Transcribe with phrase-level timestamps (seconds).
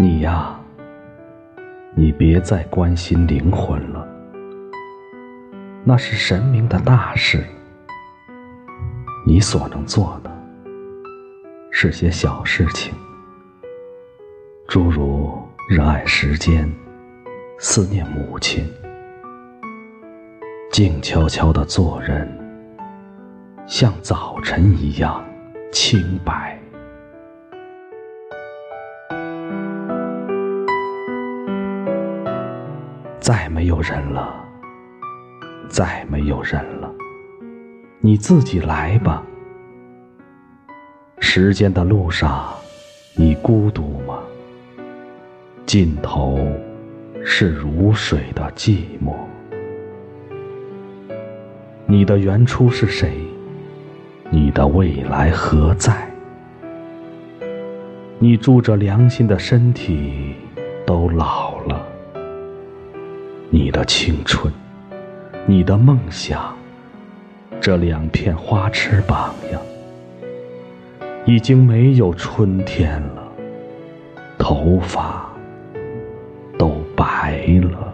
[0.00, 0.58] 你呀，
[1.94, 4.08] 你别再关心灵魂了，
[5.84, 7.44] 那是神明的大事。
[9.26, 10.30] 你所能做的
[11.70, 12.94] 是些小事情，
[14.66, 15.38] 诸如
[15.68, 16.66] 热爱时间、
[17.58, 18.66] 思念母亲、
[20.72, 22.26] 静悄悄的做人，
[23.66, 25.22] 像早晨一样
[25.70, 26.58] 清白。
[33.20, 34.34] 再没有人了，
[35.68, 36.90] 再没有人了，
[38.00, 39.22] 你自己来吧。
[41.18, 42.48] 时间的路上，
[43.14, 44.20] 你孤独吗？
[45.66, 46.38] 尽头
[47.22, 49.14] 是如水的寂寞。
[51.84, 53.12] 你的原初是谁？
[54.30, 56.10] 你的未来何在？
[58.18, 60.34] 你住着良心的身体
[60.86, 61.86] 都老了。
[63.52, 64.52] 你的青春，
[65.44, 66.54] 你的梦想，
[67.60, 69.58] 这两片花翅膀呀，
[71.24, 73.28] 已经没有春天了，
[74.38, 75.28] 头发
[76.56, 77.92] 都白了。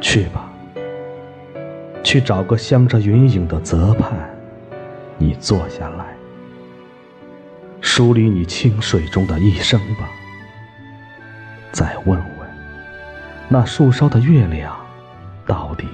[0.00, 0.50] 去吧，
[2.02, 4.12] 去找个镶着云影的泽畔，
[5.16, 6.15] 你坐下来。
[7.80, 10.08] 梳理你清水中的一生吧。
[11.72, 12.48] 再问问，
[13.48, 14.74] 那树梢的月亮，
[15.46, 15.86] 到底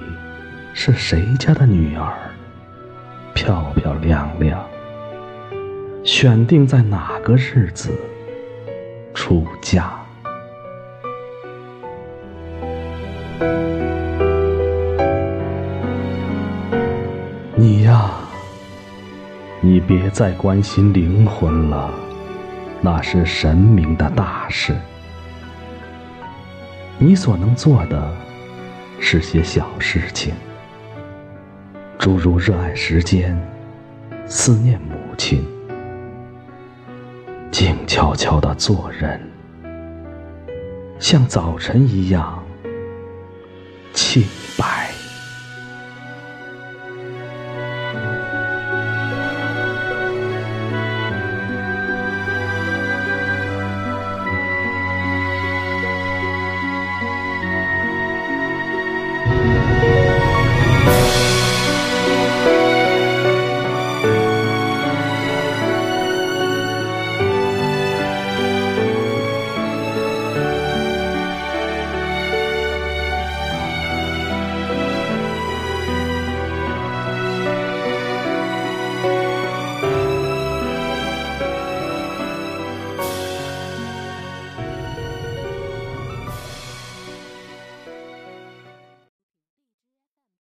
[0.73, 2.13] 是谁家的女儿？
[3.33, 4.63] 漂漂亮亮，
[6.03, 7.91] 选定在哪个日子
[9.13, 9.91] 出嫁？
[19.87, 21.93] 别再关心灵魂了，
[22.81, 24.73] 那是神明的大事。
[26.97, 28.15] 你所能做的
[28.99, 30.33] 是些小事情，
[31.97, 33.37] 诸如热爱时间、
[34.25, 35.45] 思念母亲、
[37.51, 39.19] 静悄悄的做人，
[40.99, 42.41] 像早晨一样
[43.93, 44.23] 清
[44.57, 44.92] 白。